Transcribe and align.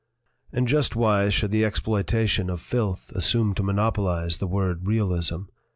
"And 0.51 0.67
just 0.67 0.95
why 0.95 1.29
should 1.29 1.51
the 1.51 1.63
exploitation 1.63 2.49
of 2.49 2.59
filth 2.59 3.11
assume 3.13 3.53
to 3.53 3.61
monopolize 3.61 4.39
the 4.39 4.47
word 4.47 4.87
'realism'? 4.87 5.43